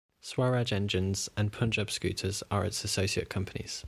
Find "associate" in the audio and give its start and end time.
2.83-3.29